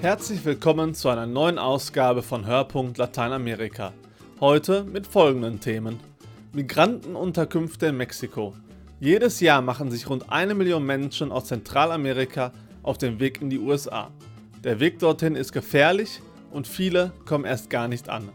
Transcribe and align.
Herzlich 0.00 0.42
willkommen 0.46 0.94
zu 0.94 1.10
einer 1.10 1.26
neuen 1.26 1.58
Ausgabe 1.58 2.22
von 2.22 2.46
Hörpunkt 2.46 2.96
Lateinamerika. 2.96 3.92
Heute 4.40 4.82
mit 4.84 5.06
folgenden 5.06 5.60
Themen. 5.60 6.00
Migrantenunterkünfte 6.54 7.88
in 7.88 7.98
Mexiko. 7.98 8.54
Jedes 8.98 9.40
Jahr 9.40 9.60
machen 9.60 9.90
sich 9.90 10.08
rund 10.08 10.32
eine 10.32 10.54
Million 10.54 10.86
Menschen 10.86 11.30
aus 11.30 11.44
Zentralamerika 11.44 12.50
auf 12.82 12.96
den 12.96 13.20
Weg 13.20 13.42
in 13.42 13.50
die 13.50 13.58
USA. 13.58 14.10
Der 14.64 14.80
Weg 14.80 15.00
dorthin 15.00 15.36
ist 15.36 15.52
gefährlich 15.52 16.22
und 16.50 16.66
viele 16.66 17.12
kommen 17.26 17.44
erst 17.44 17.68
gar 17.68 17.86
nicht 17.86 18.08
an. 18.08 18.30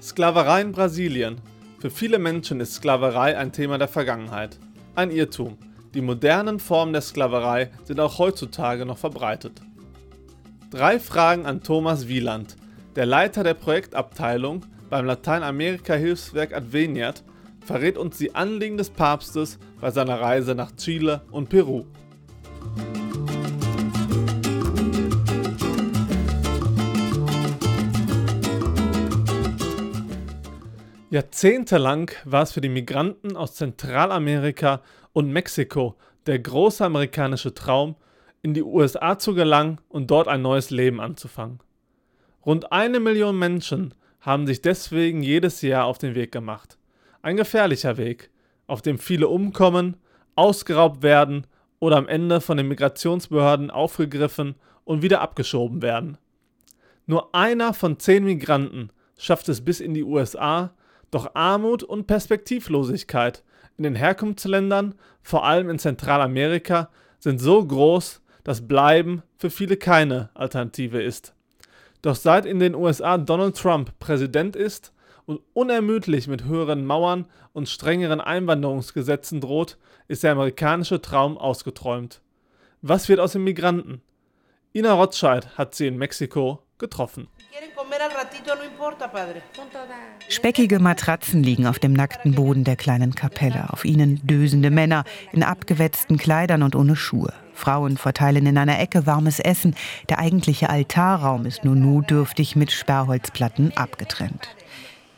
Sklaverei 0.00 0.62
in 0.62 0.72
Brasilien. 0.72 1.38
Für 1.80 1.90
viele 1.90 2.18
Menschen 2.18 2.60
ist 2.60 2.76
Sklaverei 2.76 3.36
ein 3.36 3.52
Thema 3.52 3.76
der 3.76 3.88
Vergangenheit. 3.88 4.58
Ein 4.94 5.10
Irrtum. 5.10 5.58
Die 5.92 6.00
modernen 6.00 6.60
Formen 6.60 6.94
der 6.94 7.02
Sklaverei 7.02 7.70
sind 7.84 8.00
auch 8.00 8.18
heutzutage 8.18 8.86
noch 8.86 8.96
verbreitet. 8.96 9.60
Drei 10.70 11.00
Fragen 11.00 11.46
an 11.46 11.62
Thomas 11.62 12.08
Wieland, 12.08 12.56
der 12.94 13.06
Leiter 13.06 13.42
der 13.42 13.54
Projektabteilung 13.54 14.66
beim 14.90 15.06
Lateinamerika-Hilfswerk 15.06 16.54
Adveniat, 16.54 17.24
verrät 17.64 17.96
uns 17.96 18.18
die 18.18 18.34
Anliegen 18.34 18.76
des 18.76 18.90
Papstes 18.90 19.58
bei 19.80 19.90
seiner 19.90 20.20
Reise 20.20 20.54
nach 20.54 20.76
Chile 20.76 21.22
und 21.30 21.48
Peru. 21.48 21.86
Jahrzehntelang 31.08 32.10
war 32.26 32.42
es 32.42 32.52
für 32.52 32.60
die 32.60 32.68
Migranten 32.68 33.38
aus 33.38 33.54
Zentralamerika 33.54 34.82
und 35.14 35.32
Mexiko 35.32 35.96
der 36.26 36.40
große 36.40 36.84
amerikanische 36.84 37.54
Traum, 37.54 37.96
in 38.42 38.54
die 38.54 38.62
USA 38.62 39.18
zu 39.18 39.34
gelangen 39.34 39.80
und 39.88 40.10
dort 40.10 40.28
ein 40.28 40.42
neues 40.42 40.70
Leben 40.70 41.00
anzufangen. 41.00 41.60
Rund 42.44 42.72
eine 42.72 43.00
Million 43.00 43.38
Menschen 43.38 43.94
haben 44.20 44.46
sich 44.46 44.62
deswegen 44.62 45.22
jedes 45.22 45.62
Jahr 45.62 45.84
auf 45.84 45.98
den 45.98 46.14
Weg 46.14 46.32
gemacht. 46.32 46.78
Ein 47.22 47.36
gefährlicher 47.36 47.96
Weg, 47.96 48.30
auf 48.66 48.82
dem 48.82 48.98
viele 48.98 49.28
umkommen, 49.28 49.96
ausgeraubt 50.34 51.02
werden 51.02 51.46
oder 51.80 51.96
am 51.96 52.08
Ende 52.08 52.40
von 52.40 52.56
den 52.56 52.68
Migrationsbehörden 52.68 53.70
aufgegriffen 53.70 54.54
und 54.84 55.02
wieder 55.02 55.20
abgeschoben 55.20 55.82
werden. 55.82 56.18
Nur 57.06 57.34
einer 57.34 57.74
von 57.74 57.98
zehn 57.98 58.24
Migranten 58.24 58.90
schafft 59.16 59.48
es 59.48 59.64
bis 59.64 59.80
in 59.80 59.94
die 59.94 60.04
USA, 60.04 60.74
doch 61.10 61.34
Armut 61.34 61.82
und 61.82 62.06
Perspektivlosigkeit 62.06 63.42
in 63.76 63.84
den 63.84 63.94
Herkunftsländern, 63.94 64.94
vor 65.22 65.44
allem 65.44 65.70
in 65.70 65.78
Zentralamerika, 65.78 66.90
sind 67.18 67.38
so 67.40 67.64
groß, 67.64 68.20
dass 68.48 68.66
Bleiben 68.66 69.22
für 69.36 69.50
viele 69.50 69.76
keine 69.76 70.30
Alternative 70.32 71.02
ist. 71.02 71.34
Doch 72.00 72.14
seit 72.14 72.46
in 72.46 72.60
den 72.60 72.74
USA 72.74 73.18
Donald 73.18 73.58
Trump 73.58 73.92
Präsident 73.98 74.56
ist 74.56 74.94
und 75.26 75.42
unermüdlich 75.52 76.28
mit 76.28 76.44
höheren 76.44 76.86
Mauern 76.86 77.26
und 77.52 77.68
strengeren 77.68 78.22
Einwanderungsgesetzen 78.22 79.42
droht, 79.42 79.76
ist 80.06 80.22
der 80.22 80.32
amerikanische 80.32 81.02
Traum 81.02 81.36
ausgeträumt. 81.36 82.22
Was 82.80 83.10
wird 83.10 83.20
aus 83.20 83.32
den 83.32 83.44
Migranten? 83.44 84.00
Ina 84.74 84.94
Rothschild 84.94 85.58
hat 85.58 85.74
sie 85.74 85.86
in 85.86 85.98
Mexiko 85.98 86.62
getroffen. 86.78 87.28
Speckige 90.28 90.78
Matratzen 90.78 91.42
liegen 91.42 91.66
auf 91.66 91.78
dem 91.78 91.92
nackten 91.92 92.34
Boden 92.34 92.64
der 92.64 92.76
kleinen 92.76 93.14
Kapelle. 93.14 93.72
Auf 93.72 93.84
ihnen 93.84 94.20
dösende 94.26 94.70
Männer 94.70 95.04
in 95.32 95.42
abgewetzten 95.42 96.18
Kleidern 96.18 96.62
und 96.62 96.76
ohne 96.76 96.96
Schuhe. 96.96 97.32
Frauen 97.54 97.96
verteilen 97.96 98.46
in 98.46 98.56
einer 98.56 98.78
Ecke 98.78 99.06
warmes 99.06 99.40
Essen. 99.40 99.74
Der 100.08 100.18
eigentliche 100.18 100.70
Altarraum 100.70 101.46
ist 101.46 101.64
nur 101.64 101.74
notdürftig 101.74 102.54
mit 102.54 102.70
Sperrholzplatten 102.70 103.76
abgetrennt. 103.76 104.54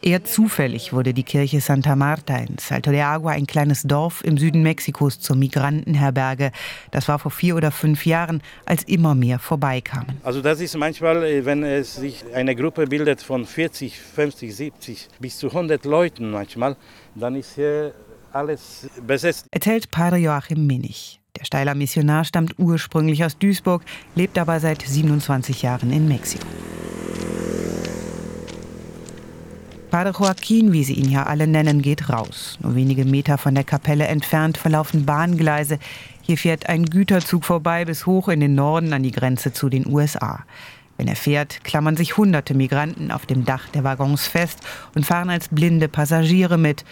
Eher 0.03 0.25
zufällig 0.25 0.95
wurde 0.95 1.13
die 1.13 1.25
Kirche 1.25 1.61
Santa 1.61 1.95
Marta 1.95 2.35
in 2.39 2.57
Salto 2.59 2.91
de 2.91 3.03
Agua, 3.03 3.33
ein 3.33 3.47
kleines 3.47 3.83
Dorf 3.83 4.25
im 4.25 4.39
Süden 4.39 4.63
Mexikos, 4.63 5.21
zur 5.21 5.37
Migrantenherberge. 5.37 6.53
Das 6.91 7.07
war 7.09 7.19
vor 7.19 7.31
vier 7.31 7.55
oder 7.55 7.71
fünf 7.71 8.07
Jahren, 8.07 8.43
als 8.65 8.83
immer 8.85 9.15
mehr 9.15 9.39
vorbeikamen. 9.39 10.19
Also 10.23 10.41
das 10.41 10.61
ist 10.61 10.75
manchmal, 10.75 11.23
äh, 11.25 11.45
wenn 11.45 11.63
es 11.65 11.97
sich 11.97 12.25
eine 12.35 12.57
Gruppe 12.57 12.87
bildet 12.87 13.21
von 13.21 13.45
40, 13.45 14.01
50, 14.01 14.57
70 14.57 15.09
bis 15.19 15.37
zu 15.37 15.49
100 15.49 15.85
Leuten 15.85 16.31
manchmal, 16.31 16.77
dann 17.15 17.37
ist 17.37 17.57
hier 17.57 17.93
alles 18.33 18.89
besetzt. 19.07 19.49
Erzählt 19.51 19.91
Padre 19.91 20.17
Joachim 20.17 20.67
Minich. 20.67 21.21
Der 21.39 21.45
Steiler 21.45 21.75
Missionar 21.75 22.25
stammt 22.25 22.59
ursprünglich 22.59 23.23
aus 23.23 23.37
Duisburg, 23.37 23.83
lebt 24.15 24.39
aber 24.39 24.61
seit 24.61 24.81
27 24.81 25.61
Jahren 25.61 25.93
in 25.93 26.09
Mexiko. 26.09 26.47
Padre 29.91 30.13
Joaquin, 30.17 30.73
wie 30.73 30.85
sie 30.85 30.95
ihn 30.95 31.11
ja 31.11 31.25
alle 31.25 31.49
nennen, 31.49 31.83
geht 31.83 32.11
raus. 32.11 32.59
Nur 32.63 32.77
wenige 32.77 33.05
Meter 33.05 33.39
von 33.39 33.57
der 33.57 33.65
Kapelle 33.65 34.07
entfernt 34.07 34.57
verlaufen 34.57 35.05
Bahngleise. 35.05 35.81
Hier 36.23 36.39
fährt 36.39 36.69
ein 36.69 36.85
Güterzug 36.87 37.45
vorbei 37.45 37.85
bis 37.85 38.07
hoch 38.07 38.29
in 38.29 38.39
den 38.39 38.55
Norden 38.55 38.93
an 38.93 39.03
die 39.03 39.11
Grenze 39.11 39.53
zu 39.53 39.69
den 39.69 39.89
USA. 39.89 40.45
Wenn 40.97 41.09
er 41.09 41.17
fährt, 41.17 41.65
klammern 41.65 41.97
sich 41.97 42.17
hunderte 42.17 42.55
Migranten 42.55 43.11
auf 43.11 43.27
dem 43.27 43.45
Dach 43.45 43.69
der 43.71 43.83
Waggons 43.83 44.29
fest 44.29 44.61
und 44.95 45.07
fahren 45.07 45.29
als 45.29 45.49
blinde 45.49 45.89
Passagiere 45.89 46.57
mit. 46.57 46.85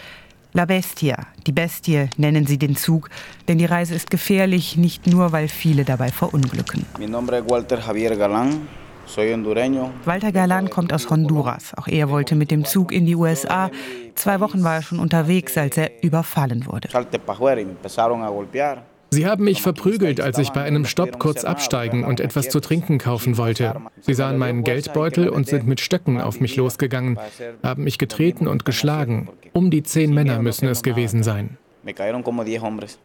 La 0.51 0.65
Bestia, 0.65 1.27
die 1.47 1.53
Bestie 1.53 2.09
nennen 2.17 2.47
sie 2.47 2.57
den 2.57 2.75
Zug, 2.75 3.09
denn 3.47 3.59
die 3.59 3.65
Reise 3.65 3.95
ist 3.95 4.09
gefährlich, 4.09 4.75
nicht 4.75 5.07
nur, 5.07 5.31
weil 5.31 5.47
viele 5.47 5.85
dabei 5.85 6.11
verunglücken. 6.11 6.85
Mein 6.99 7.11
Name 7.11 7.37
ist 7.37 7.49
Walter 7.49 7.79
Javier 7.79 8.17
Galan. 8.17 8.67
Walter 10.05 10.31
Galan 10.31 10.69
kommt 10.69 10.93
aus 10.93 11.09
Honduras. 11.09 11.73
Auch 11.75 11.87
er 11.87 12.09
wollte 12.09 12.35
mit 12.35 12.51
dem 12.51 12.65
Zug 12.65 12.91
in 12.91 13.05
die 13.05 13.15
USA. 13.15 13.71
Zwei 14.15 14.39
Wochen 14.39 14.63
war 14.63 14.75
er 14.75 14.81
schon 14.81 14.99
unterwegs, 14.99 15.57
als 15.57 15.77
er 15.77 16.03
überfallen 16.03 16.65
wurde. 16.65 16.89
Sie 19.11 19.25
haben 19.25 19.43
mich 19.43 19.61
verprügelt, 19.63 20.21
als 20.21 20.37
ich 20.37 20.51
bei 20.51 20.61
einem 20.61 20.85
Stopp 20.85 21.17
kurz 21.17 21.43
absteigen 21.43 22.03
und 22.03 22.19
etwas 22.19 22.49
zu 22.49 22.59
trinken 22.59 22.99
kaufen 22.99 23.37
wollte. 23.37 23.75
Sie 24.01 24.13
sahen 24.13 24.37
meinen 24.37 24.63
Geldbeutel 24.63 25.29
und 25.29 25.47
sind 25.47 25.65
mit 25.65 25.79
Stöcken 25.79 26.21
auf 26.21 26.39
mich 26.39 26.55
losgegangen, 26.55 27.17
haben 27.63 27.83
mich 27.83 27.97
getreten 27.97 28.47
und 28.47 28.65
geschlagen. 28.65 29.29
Um 29.53 29.71
die 29.71 29.81
zehn 29.81 30.13
Männer 30.13 30.41
müssen 30.41 30.67
es 30.67 30.83
gewesen 30.83 31.23
sein. 31.23 31.57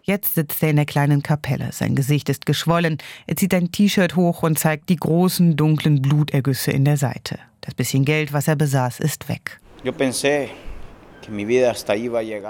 Jetzt 0.03 0.35
sitzt 0.35 0.63
er 0.63 0.71
in 0.71 0.77
der 0.77 0.85
kleinen 0.85 1.23
Kapelle. 1.23 1.71
Sein 1.73 1.95
Gesicht 1.95 2.29
ist 2.29 2.47
geschwollen. 2.47 2.99
Er 3.27 3.37
zieht 3.37 3.55
ein 3.55 3.71
T-Shirt 3.71 4.17
hoch 4.17 4.43
und 4.43 4.59
zeigt 4.59 4.89
die 4.89 4.97
großen, 4.97 5.57
dunklen 5.57 6.03
Blutergüsse 6.03 6.73
in 6.73 6.85
der 6.85 6.97
Seite. 6.97 7.39
Das 7.61 7.75
bisschen 7.75 8.05
Geld, 8.05 8.33
was 8.33 8.49
er 8.49 8.57
besaß, 8.57 9.01
ist 9.01 9.29
weg. 9.29 9.61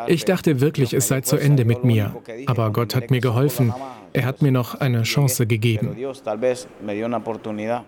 Ich 0.07 0.25
dachte 0.25 0.61
wirklich, 0.61 0.95
es 0.95 1.09
sei 1.09 1.21
zu 1.21 1.37
Ende 1.37 1.65
mit 1.65 1.85
mir. 1.85 2.15
Aber 2.47 2.73
Gott 2.73 2.97
hat 2.97 3.11
mir 3.11 3.21
geholfen. 3.21 3.73
Er 4.13 4.25
hat 4.25 4.43
mir 4.43 4.53
noch 4.53 4.75
eine 4.77 5.03
Chance 5.03 5.47
gegeben. 5.47 5.97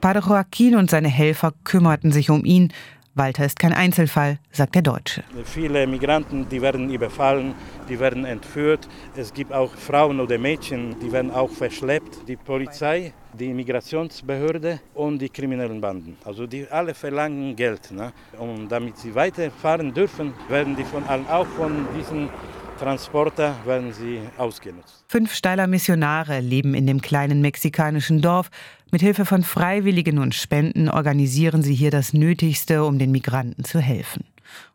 Padre 0.00 0.28
Joaquin 0.28 0.76
und 0.76 0.90
seine 0.90 1.08
Helfer 1.08 1.52
kümmerten 1.64 2.12
sich 2.12 2.30
um 2.30 2.44
ihn. 2.44 2.72
Walter 3.16 3.46
ist 3.46 3.58
kein 3.58 3.72
Einzelfall, 3.72 4.38
sagt 4.52 4.74
der 4.74 4.82
Deutsche. 4.82 5.24
Viele 5.44 5.86
Migranten, 5.86 6.46
die 6.50 6.60
werden 6.60 6.92
überfallen, 6.92 7.54
die 7.88 7.98
werden 7.98 8.26
entführt. 8.26 8.86
Es 9.16 9.32
gibt 9.32 9.54
auch 9.54 9.72
Frauen 9.74 10.20
oder 10.20 10.36
Mädchen, 10.36 11.00
die 11.00 11.10
werden 11.10 11.30
auch 11.30 11.50
verschleppt. 11.50 12.28
Die 12.28 12.36
Polizei, 12.36 13.14
die 13.32 13.54
Migrationsbehörde 13.54 14.80
und 14.92 15.18
die 15.18 15.30
kriminellen 15.30 15.80
Banden. 15.80 16.18
Also 16.26 16.46
die 16.46 16.68
alle 16.68 16.92
verlangen 16.92 17.56
Geld. 17.56 17.90
Ne? 17.90 18.12
Und 18.38 18.68
damit 18.68 18.98
sie 18.98 19.14
weiterfahren 19.14 19.94
dürfen, 19.94 20.34
werden 20.50 20.76
die 20.76 20.84
von 20.84 21.02
allen, 21.04 21.26
auch 21.26 21.46
von 21.46 21.86
diesen 21.96 22.28
Transporter 22.76 23.56
werden 23.64 23.92
sie 23.92 24.20
ausgenutzt. 24.38 25.04
Fünf 25.08 25.34
Steiler 25.34 25.66
Missionare 25.66 26.40
leben 26.40 26.74
in 26.74 26.86
dem 26.86 27.00
kleinen 27.00 27.40
mexikanischen 27.40 28.20
Dorf. 28.20 28.50
Mit 28.90 29.00
Hilfe 29.00 29.24
von 29.24 29.42
Freiwilligen 29.42 30.18
und 30.18 30.34
Spenden 30.34 30.88
organisieren 30.88 31.62
sie 31.62 31.74
hier 31.74 31.90
das 31.90 32.12
Nötigste, 32.12 32.84
um 32.84 32.98
den 32.98 33.10
Migranten 33.10 33.64
zu 33.64 33.80
helfen. 33.80 34.24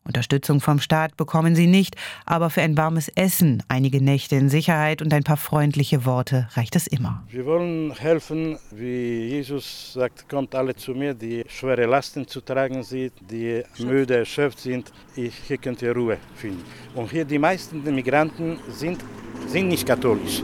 Unterstützung 0.03 0.61
vom 0.61 0.79
Staat 0.79 1.15
bekommen 1.15 1.55
sie 1.55 1.67
nicht, 1.67 1.95
aber 2.25 2.49
für 2.49 2.61
ein 2.61 2.75
warmes 2.75 3.09
Essen, 3.09 3.61
einige 3.67 4.03
Nächte 4.03 4.35
in 4.35 4.49
Sicherheit 4.49 5.01
und 5.01 5.13
ein 5.13 5.23
paar 5.23 5.37
freundliche 5.37 6.05
Worte 6.05 6.47
reicht 6.53 6.75
es 6.75 6.87
immer. 6.87 7.23
Wir 7.29 7.45
wollen 7.45 7.93
helfen, 7.93 8.57
wie 8.71 9.27
Jesus 9.27 9.93
sagt, 9.93 10.27
kommt 10.27 10.55
alle 10.55 10.75
zu 10.75 10.91
mir, 10.91 11.13
die 11.13 11.43
schwere 11.47 11.85
Lasten 11.85 12.27
zu 12.27 12.41
tragen 12.41 12.83
sind, 12.83 13.13
die 13.29 13.63
müde, 13.79 14.17
erschöpft 14.17 14.59
sind. 14.59 14.91
hier 15.15 15.57
könnt 15.57 15.81
ihr 15.81 15.95
Ruhe 15.95 16.17
finden. 16.35 16.63
Und 16.95 17.11
hier 17.11 17.25
die 17.25 17.39
meisten 17.39 17.83
Migranten 17.83 18.57
sind, 18.69 19.03
sind 19.47 19.67
nicht 19.67 19.85
katholisch, 19.85 20.41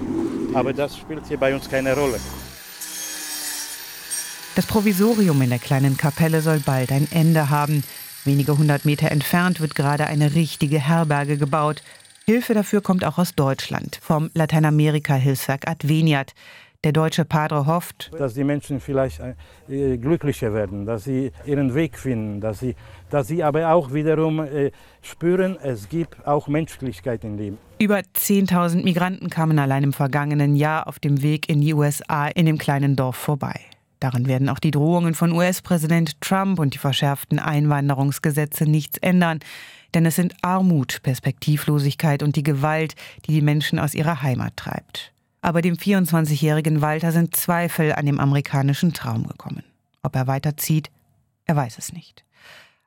aber 0.54 0.74
das 0.74 0.98
spielt 0.98 1.28
hier 1.28 1.38
bei 1.38 1.54
uns 1.54 1.70
keine 1.70 1.96
Rolle. 1.96 2.20
Das 4.58 4.66
Provisorium 4.66 5.40
in 5.44 5.52
der 5.52 5.60
kleinen 5.60 5.98
Kapelle 5.98 6.42
soll 6.42 6.60
bald 6.60 6.92
ein 6.92 7.08
Ende 7.12 7.52
haben. 7.52 7.84
Wenige 8.28 8.58
hundert 8.58 8.84
Meter 8.84 9.10
entfernt 9.10 9.62
wird 9.62 9.74
gerade 9.74 10.06
eine 10.06 10.36
richtige 10.36 10.80
Herberge 10.80 11.38
gebaut. 11.38 11.82
Hilfe 12.26 12.54
dafür 12.54 12.82
kommt 12.82 13.06
auch 13.06 13.18
aus 13.18 13.36
Deutschland, 13.36 14.00
vom 14.02 14.30
Lateinamerika-Hilfswerk 14.34 15.66
Adveniat. 15.66 16.34
Der 16.84 16.92
deutsche 16.92 17.24
Padre 17.24 17.66
hofft, 17.66 18.12
dass 18.20 18.34
die 18.34 18.44
Menschen 18.44 18.82
vielleicht 18.82 19.22
äh, 19.70 19.98
glücklicher 19.98 20.54
werden, 20.54 20.86
dass 20.86 21.06
sie 21.06 21.32
ihren 21.46 21.74
Weg 21.74 21.98
finden, 21.98 22.42
dass 22.42 22.60
sie, 22.60 22.76
dass 23.10 23.30
sie 23.30 23.44
aber 23.44 23.72
auch 23.72 23.94
wiederum 23.94 24.42
äh, 24.42 24.72
spüren, 25.02 25.58
es 25.64 25.88
gibt 25.88 26.28
auch 26.28 26.50
Menschlichkeit 26.50 27.24
im 27.24 27.38
Leben. 27.38 27.58
Über 27.80 28.00
10.000 28.00 28.84
Migranten 28.84 29.30
kamen 29.30 29.58
allein 29.58 29.84
im 29.84 29.94
vergangenen 29.94 30.58
Jahr 30.58 30.88
auf 30.88 31.00
dem 31.00 31.22
Weg 31.22 31.48
in 31.48 31.62
die 31.62 31.74
USA 31.74 32.28
in 32.28 32.46
dem 32.46 32.58
kleinen 32.58 32.98
Dorf 32.98 33.16
vorbei. 33.16 33.62
Daran 34.00 34.28
werden 34.28 34.50
auch 34.50 34.60
die 34.60 34.72
Drohungen 34.72 35.16
von 35.16 35.32
US-Präsident 35.32 36.22
Trump 36.22 36.60
und 36.60 36.74
die 36.74 36.78
verschärften 36.78 37.40
Einwanderungsgesetze 37.40 38.66
nichts 38.66 38.98
ändern. 39.00 39.40
Denn 39.94 40.06
es 40.06 40.16
sind 40.16 40.36
Armut, 40.42 41.02
Perspektivlosigkeit 41.02 42.22
und 42.22 42.36
die 42.36 42.44
Gewalt, 42.44 42.96
die 43.26 43.34
die 43.34 43.42
Menschen 43.42 43.80
aus 43.80 43.96
ihrer 43.96 44.22
Heimat 44.22 44.56
treibt. 44.58 45.14
Aber 45.42 45.62
dem 45.62 45.76
24-jährigen 45.76 46.82
Walter 46.82 47.12
sind 47.12 47.36
Zweifel 47.36 47.94
an 47.94 48.06
dem 48.06 48.20
amerikanischen 48.20 48.94
Traum 48.94 49.28
gekommen. 49.28 49.64
Ob 50.04 50.16
er 50.16 50.28
weiterzieht, 50.28 50.92
er 51.46 51.56
weiß 51.56 51.78
es 51.78 51.94
nicht. 51.94 52.24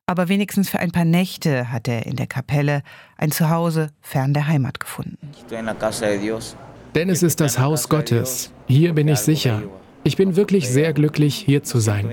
Aber 0.07 0.29
wenigstens 0.29 0.69
für 0.69 0.81
ein 0.81 0.91
paar 0.91 1.05
Nächte 1.05 1.71
hat 1.71 1.89
er 1.89 2.07
in 2.07 2.17
der 2.17 2.27
Kapelle 2.27 2.83
ein 3.17 3.31
Zuhause 3.31 3.91
fern 4.01 4.35
der 4.35 4.47
Heimat 4.49 4.81
gefunden. 4.81 5.31
Denn 6.95 7.09
es 7.09 7.23
ist 7.23 7.41
das 7.41 7.59
Haus 7.59 7.89
Gottes. 7.89 8.53
Hier 8.67 8.93
bin 8.93 9.09
ich 9.09 9.19
sicher. 9.21 9.63
Ich 10.03 10.17
bin 10.17 10.35
wirklich 10.35 10.69
sehr 10.69 10.95
glücklich, 10.95 11.35
hier 11.35 11.63
zu 11.63 11.79
sein. 11.79 12.09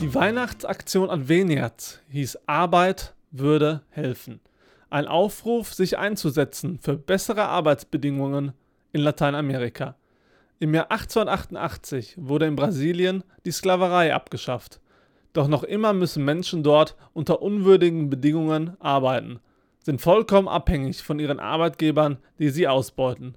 Die 0.00 0.14
Weihnachtsaktion 0.14 1.08
Adveniat 1.08 2.00
hieß 2.08 2.38
Arbeit 2.46 3.14
würde 3.30 3.82
helfen. 3.90 4.40
Ein 4.90 5.06
Aufruf, 5.06 5.72
sich 5.72 5.96
einzusetzen 5.96 6.80
für 6.82 6.96
bessere 6.96 7.44
Arbeitsbedingungen 7.44 8.54
in 8.92 9.02
Lateinamerika. 9.02 9.94
Im 10.58 10.74
Jahr 10.74 10.90
1888 10.90 12.16
wurde 12.18 12.46
in 12.46 12.56
Brasilien 12.56 13.22
die 13.46 13.52
Sklaverei 13.52 14.12
abgeschafft. 14.12 14.80
Doch 15.32 15.48
noch 15.48 15.62
immer 15.62 15.92
müssen 15.92 16.24
Menschen 16.24 16.62
dort 16.62 16.96
unter 17.12 17.40
unwürdigen 17.42 18.10
Bedingungen 18.10 18.76
arbeiten, 18.80 19.38
sind 19.84 20.00
vollkommen 20.00 20.48
abhängig 20.48 21.02
von 21.02 21.18
ihren 21.18 21.38
Arbeitgebern, 21.38 22.18
die 22.38 22.50
sie 22.50 22.66
ausbeuten. 22.66 23.36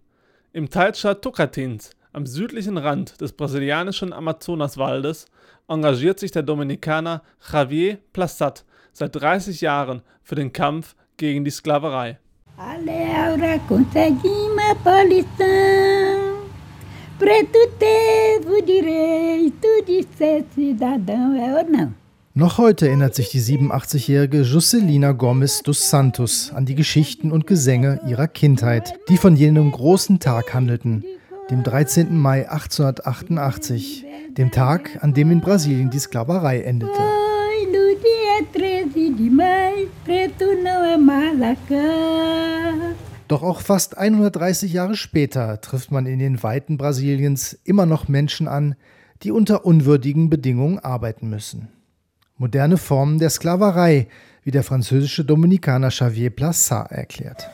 Im 0.54 0.70
Teilstaat 0.70 1.22
Tocantins, 1.22 1.92
am 2.12 2.26
südlichen 2.26 2.78
Rand 2.78 3.22
des 3.22 3.34
brasilianischen 3.34 4.14
Amazonaswaldes, 4.14 5.28
engagiert 5.68 6.20
sich 6.20 6.32
der 6.32 6.44
Dominikaner 6.44 7.22
Javier 7.52 7.98
Plassat 8.12 8.66
seit 8.92 9.16
30 9.16 9.62
Jahren 9.62 10.02
für 10.22 10.36
den 10.36 10.54
Kampf 10.54 10.96
gegen 11.18 11.44
die 11.44 11.52
Sklaverei. 11.52 12.20
Noch 22.34 22.58
heute 22.58 22.88
erinnert 22.88 23.14
sich 23.14 23.30
die 23.30 23.40
87-jährige 23.40 24.42
Juscelina 24.42 25.12
Gomes 25.12 25.62
dos 25.62 25.92
Santos 25.92 26.52
an 26.56 26.66
die 26.66 26.74
Geschichten 26.74 27.32
und 27.32 27.46
Gesänge 27.46 28.00
ihrer 28.08 28.28
Kindheit, 28.28 28.96
die 29.10 29.18
von 29.18 29.36
jenem 29.36 29.72
großen 29.72 30.20
Tag 30.20 30.56
handelten, 30.56 31.06
dem 31.52 31.62
13. 31.62 32.18
Mai 32.18 32.50
1888, 32.50 34.06
dem 34.30 34.50
Tag, 34.50 34.98
an 35.02 35.14
dem 35.14 35.30
in 35.30 35.42
Brasilien 35.42 35.92
die 35.92 36.00
Sklaverei 36.00 36.62
endete. 36.62 36.92
Doch 43.34 43.42
auch 43.42 43.62
fast 43.62 43.98
130 43.98 44.74
Jahre 44.74 44.96
später 44.96 45.60
trifft 45.60 45.90
man 45.90 46.06
in 46.06 46.20
den 46.20 46.44
Weiten 46.44 46.78
Brasiliens 46.78 47.58
immer 47.64 47.88
noch 47.88 48.08
Menschen 48.08 48.48
an, 48.48 48.76
die 49.24 49.32
unter 49.32 49.66
unwürdigen 49.66 50.30
Bedingungen 50.30 50.78
arbeiten 50.78 51.32
müssen. 51.32 51.68
Moderne 52.38 52.78
Formen 52.78 53.18
der 53.18 53.32
Sklaverei, 53.32 54.08
wie 54.44 54.52
der 54.52 54.62
französische 54.62 55.26
Dominikaner 55.26 55.90
Xavier 55.90 56.30
Plassat 56.30 56.92
erklärt. 56.92 57.50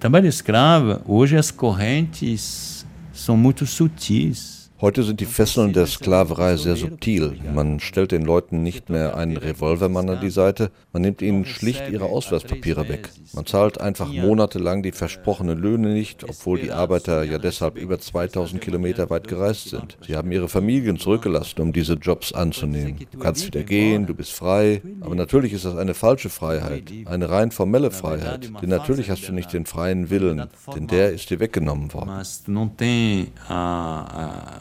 Trabalho 0.00 0.28
escravo, 0.28 1.00
hoje 1.06 1.36
as 1.36 1.54
correntes 1.54 2.86
são 3.12 3.36
muito 3.36 3.66
sutis. 3.66 4.57
Heute 4.80 5.02
sind 5.02 5.18
die 5.18 5.26
Fesseln 5.26 5.72
der 5.72 5.86
Sklaverei 5.86 6.56
sehr 6.56 6.76
subtil. 6.76 7.36
Man 7.52 7.80
stellt 7.80 8.12
den 8.12 8.22
Leuten 8.22 8.62
nicht 8.62 8.90
mehr 8.90 9.16
einen 9.16 9.36
Revolvermann 9.36 10.08
an 10.08 10.20
die 10.20 10.30
Seite, 10.30 10.70
man 10.92 11.02
nimmt 11.02 11.20
ihnen 11.20 11.44
schlicht 11.44 11.88
ihre 11.90 12.04
Ausweispapiere 12.04 12.88
weg. 12.88 13.10
Man 13.32 13.44
zahlt 13.44 13.80
einfach 13.80 14.06
monatelang 14.06 14.84
die 14.84 14.92
versprochenen 14.92 15.58
Löhne 15.58 15.88
nicht, 15.88 16.22
obwohl 16.22 16.60
die 16.60 16.70
Arbeiter 16.70 17.24
ja 17.24 17.38
deshalb 17.38 17.76
über 17.76 17.98
2000 17.98 18.60
Kilometer 18.60 19.10
weit 19.10 19.26
gereist 19.26 19.70
sind. 19.70 19.98
Sie 20.06 20.14
haben 20.14 20.30
ihre 20.30 20.48
Familien 20.48 20.96
zurückgelassen, 20.96 21.60
um 21.60 21.72
diese 21.72 21.94
Jobs 21.94 22.32
anzunehmen. 22.32 22.98
Du 23.10 23.18
kannst 23.18 23.46
wieder 23.46 23.64
gehen, 23.64 24.06
du 24.06 24.14
bist 24.14 24.30
frei, 24.30 24.80
aber 25.00 25.16
natürlich 25.16 25.54
ist 25.54 25.64
das 25.64 25.76
eine 25.76 25.94
falsche 25.94 26.30
Freiheit, 26.30 26.84
eine 27.06 27.28
rein 27.28 27.50
formelle 27.50 27.90
Freiheit. 27.90 28.52
Denn 28.62 28.70
natürlich 28.70 29.10
hast 29.10 29.26
du 29.26 29.32
nicht 29.32 29.52
den 29.52 29.66
freien 29.66 30.08
Willen, 30.08 30.44
denn 30.72 30.86
der 30.86 31.10
ist 31.10 31.30
dir 31.30 31.40
weggenommen 31.40 31.92
worden 31.92 32.12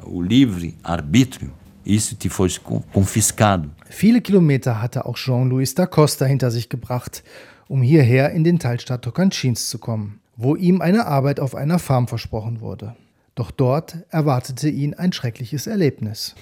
o 0.07 0.21
livre 0.21 0.75
arbítrio, 0.83 1.51
isso 1.85 2.15
te 2.15 2.29
foi 2.29 2.49
confiscado. 2.93 3.69
Viele 3.89 4.21
Kilometer 4.21 4.81
hatte 4.81 5.05
auch 5.05 5.15
Jean-Louis 5.15 5.73
da 5.73 5.85
Costa 5.85 6.25
hinter 6.25 6.51
sich 6.51 6.69
gebracht, 6.69 7.23
um 7.67 7.81
hierher 7.81 8.31
in 8.31 8.43
den 8.43 8.59
Teilstaat 8.59 9.03
Tocantins 9.03 9.69
zu 9.69 9.77
kommen, 9.77 10.19
wo 10.35 10.55
ihm 10.55 10.81
eine 10.81 11.05
Arbeit 11.05 11.39
auf 11.39 11.55
einer 11.55 11.79
Farm 11.79 12.07
versprochen 12.07 12.61
wurde. 12.61 12.95
Doch 13.37 13.51
dort 13.51 13.97
erwartete 14.09 14.67
ihn 14.67 14.95
ein 14.95 15.13
schreckliches 15.13 15.67
Erlebnis. 15.67 16.33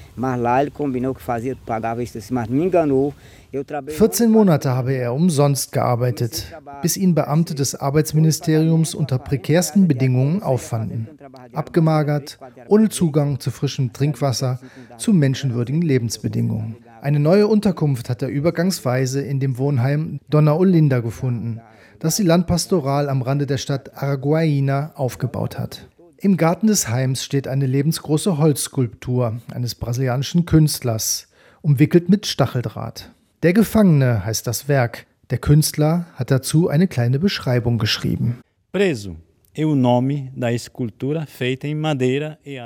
14 3.87 4.31
Monate 4.31 4.69
habe 4.69 4.93
er 4.93 5.13
umsonst 5.13 5.73
gearbeitet, 5.73 6.45
bis 6.81 6.95
ihn 6.95 7.13
Beamte 7.13 7.53
des 7.53 7.75
Arbeitsministeriums 7.75 8.95
unter 8.95 9.19
prekärsten 9.19 9.89
Bedingungen 9.89 10.41
auffanden. 10.41 11.09
Abgemagert, 11.51 12.39
ohne 12.69 12.87
Zugang 12.87 13.41
zu 13.41 13.51
frischem 13.51 13.91
Trinkwasser, 13.91 14.61
zu 14.97 15.11
menschenwürdigen 15.11 15.81
Lebensbedingungen. 15.81 16.77
Eine 17.01 17.19
neue 17.19 17.47
Unterkunft 17.47 18.09
hat 18.09 18.21
er 18.21 18.29
übergangsweise 18.29 19.21
in 19.21 19.41
dem 19.41 19.57
Wohnheim 19.57 20.21
Donna 20.29 20.55
Olinda 20.55 21.01
gefunden, 21.01 21.59
das 21.99 22.15
die 22.15 22.23
Landpastoral 22.23 23.09
am 23.09 23.21
Rande 23.21 23.47
der 23.47 23.57
Stadt 23.57 24.01
Araguaína 24.01 24.95
aufgebaut 24.95 25.59
hat. 25.59 25.89
Im 26.25 26.37
Garten 26.37 26.65
des 26.65 26.89
Heims 26.89 27.23
steht 27.23 27.47
eine 27.47 27.67
lebensgroße 27.67 28.39
Holzskulptur 28.39 29.41
eines 29.53 29.75
brasilianischen 29.75 30.47
Künstlers, 30.47 31.27
umwickelt 31.61 32.09
mit 32.09 32.25
Stacheldraht. 32.25 33.11
Der 33.43 33.53
Gefangene 33.53 34.25
heißt 34.25 34.47
das 34.47 34.67
Werk. 34.67 35.05
Der 35.29 35.37
Künstler 35.37 36.07
hat 36.15 36.31
dazu 36.31 36.67
eine 36.67 36.87
kleine 36.87 37.19
Beschreibung 37.19 37.77
geschrieben. 37.77 38.41
Preso 38.71 39.17
E 39.57 39.63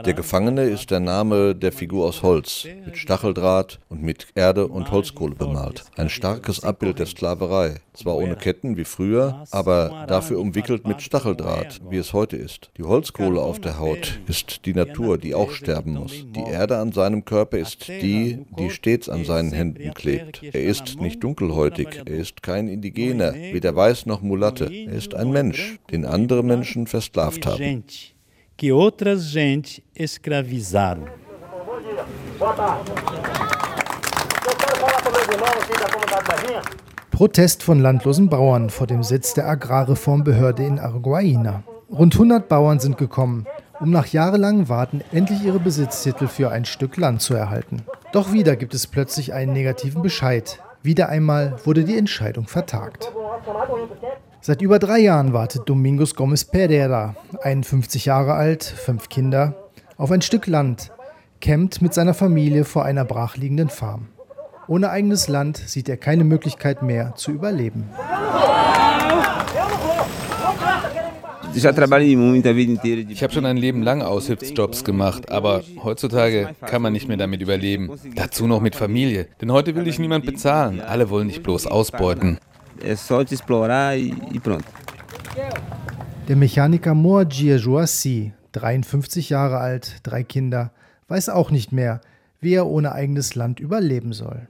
der 0.04 0.14
Gefangene 0.14 0.64
ist 0.64 0.90
der 0.90 1.00
Name 1.00 1.54
der 1.54 1.72
Figur 1.72 2.08
aus 2.08 2.24
Holz, 2.24 2.66
mit 2.86 2.98
Stacheldraht 2.98 3.80
und 3.90 4.02
mit 4.02 4.28
Erde 4.34 4.68
und 4.68 4.90
Holzkohle 4.90 5.36
bemalt. 5.36 5.84
Ein 5.98 6.10
starkes 6.10 6.64
Abbild 6.64 6.98
der 6.98 7.06
Sklaverei. 7.06 7.76
Zwar 8.02 8.16
ohne 8.16 8.36
Ketten 8.36 8.78
wie 8.78 8.86
früher, 8.86 9.44
aber 9.52 10.06
dafür 10.08 10.40
umwickelt 10.40 10.88
mit 10.88 11.02
Stacheldraht, 11.02 11.82
wie 11.90 11.98
es 11.98 12.14
heute 12.14 12.38
ist. 12.38 12.70
Die 12.78 12.84
Holzkohle 12.84 13.42
auf 13.42 13.60
der 13.60 13.80
Haut 13.80 14.20
ist 14.28 14.66
die 14.66 14.74
Natur, 14.74 15.18
die 15.18 15.36
auch 15.36 15.52
sterben 15.52 15.94
muss. 15.94 16.26
Die 16.36 16.50
Erde 16.50 16.78
an 16.78 16.92
seinem 16.92 17.26
Körper 17.26 17.58
ist 17.58 17.88
die, 17.88 18.46
die 18.58 18.70
stets 18.70 19.10
an 19.10 19.26
seinen 19.26 19.52
Händen 19.52 19.94
klebt. 19.94 20.42
Er 20.44 20.64
ist 20.64 21.00
nicht 21.00 21.24
dunkelhäutig, 21.24 21.88
er 22.06 22.16
ist 22.16 22.42
kein 22.42 22.68
Indigener, 22.68 23.34
weder 23.34 23.76
weiß 23.76 24.06
noch 24.06 24.22
Mulatte. 24.22 24.66
Er 24.66 24.94
ist 24.94 25.14
ein 25.14 25.32
Mensch, 25.32 25.80
den 25.92 26.06
andere 26.06 26.44
Menschen 26.44 26.60
Menschen 26.70 26.88
versklavt 26.88 27.46
haben. 27.46 27.84
Que 28.58 28.72
outras 28.72 29.32
gente 29.32 29.82
escravizaram. 29.96 31.06
Protest 37.20 37.64
von 37.64 37.82
landlosen 37.82 38.30
Bauern 38.30 38.70
vor 38.70 38.88
dem 38.88 39.04
Sitz 39.04 39.34
der 39.34 39.46
Agrarreformbehörde 39.46 40.64
in 40.64 40.80
Arguaina. 40.80 41.64
Rund 41.92 42.14
100 42.14 42.48
Bauern 42.48 42.80
sind 42.80 42.98
gekommen, 42.98 43.46
um 43.82 43.92
nach 43.92 44.06
jahrelangem 44.06 44.70
Warten 44.70 45.02
endlich 45.12 45.44
ihre 45.44 45.60
Besitztitel 45.60 46.28
für 46.28 46.50
ein 46.50 46.64
Stück 46.64 46.96
Land 46.96 47.22
zu 47.22 47.34
erhalten. 47.34 47.84
Doch 48.14 48.32
wieder 48.32 48.56
gibt 48.56 48.74
es 48.74 48.88
plötzlich 48.88 49.34
einen 49.34 49.52
negativen 49.52 50.02
Bescheid. 50.02 50.62
Wieder 50.82 51.10
einmal 51.10 51.58
wurde 51.66 51.84
die 51.84 51.98
Entscheidung 51.98 52.48
vertagt. 52.48 53.12
Seit 54.40 54.62
über 54.62 54.80
drei 54.80 55.00
Jahren 55.00 55.34
wartet 55.34 55.68
Domingos 55.68 56.16
Gomes 56.16 56.46
Pereira, 56.46 57.18
51 57.42 58.06
Jahre 58.06 58.36
alt, 58.36 58.64
fünf 58.64 59.10
Kinder, 59.10 59.56
auf 59.98 60.10
ein 60.12 60.22
Stück 60.22 60.48
Land, 60.48 60.94
kämmt 61.42 61.82
mit 61.82 61.94
seiner 61.94 62.14
Familie 62.14 62.64
vor 62.64 62.86
einer 62.86 63.04
brachliegenden 63.04 63.68
Farm. 63.68 64.08
Ohne 64.70 64.92
eigenes 64.92 65.28
Land 65.28 65.58
sieht 65.58 65.90
er 65.90 65.98
keine 65.98 66.24
Möglichkeit 66.24 66.84
mehr 66.84 67.16
zu 67.16 67.32
überleben. 67.32 67.90
Ich 71.56 71.66
habe 71.66 73.34
schon 73.34 73.46
ein 73.48 73.58
Leben 73.58 73.82
lang 73.82 74.04
Aushilfsjobs 74.04 74.84
gemacht, 74.84 75.32
aber 75.32 75.64
heutzutage 75.84 76.52
kann 76.62 76.84
man 76.84 76.94
nicht 76.94 77.08
mehr 77.08 77.18
damit 77.18 77.42
überleben. 77.42 77.90
Dazu 78.14 78.46
noch 78.46 78.62
mit 78.62 78.76
Familie. 78.76 79.28
Denn 79.42 79.52
heute 79.52 79.74
will 79.74 79.86
dich 79.86 79.98
niemand 79.98 80.28
bezahlen. 80.28 80.82
Alle 80.82 81.10
wollen 81.10 81.30
dich 81.30 81.42
bloß 81.42 81.66
ausbeuten. 81.66 82.38
Der 86.28 86.36
Mechaniker 86.36 86.94
Moajir 86.94 87.58
Joassi, 87.58 88.34
53 88.52 89.32
Jahre 89.32 89.58
alt, 89.58 89.96
drei 90.04 90.22
Kinder, 90.22 90.72
weiß 91.08 91.30
auch 91.30 91.50
nicht 91.50 91.72
mehr, 91.72 92.02
wie 92.40 92.54
er 92.54 92.68
ohne 92.68 92.92
eigenes 92.92 93.34
Land 93.34 93.60
überleben 93.60 94.14
soll. 94.14 94.48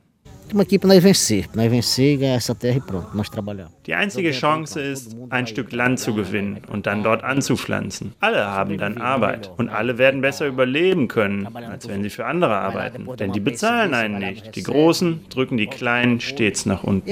Die 3.85 3.93
einzige 3.93 4.31
Chance 4.31 4.79
ist, 4.81 5.15
ein 5.29 5.47
Stück 5.47 5.71
Land 5.71 5.99
zu 5.99 6.13
gewinnen 6.13 6.61
und 6.71 6.85
dann 6.85 7.03
dort 7.03 7.23
anzupflanzen. 7.23 8.13
Alle 8.19 8.45
haben 8.45 8.77
dann 8.77 8.97
Arbeit 8.97 9.51
und 9.57 9.69
alle 9.69 9.97
werden 9.97 10.21
besser 10.21 10.47
überleben 10.47 11.07
können, 11.07 11.47
als 11.55 11.87
wenn 11.87 12.03
sie 12.03 12.09
für 12.09 12.25
andere 12.25 12.55
arbeiten. 12.55 13.07
Denn 13.17 13.31
die 13.31 13.39
bezahlen 13.39 13.93
einen 13.93 14.19
nicht. 14.19 14.55
Die 14.55 14.63
Großen 14.63 15.21
drücken 15.29 15.57
die 15.57 15.67
Kleinen 15.67 16.19
stets 16.19 16.65
nach 16.65 16.83
unten. 16.83 17.09